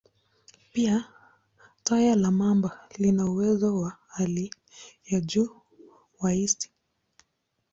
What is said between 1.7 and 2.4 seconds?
taya la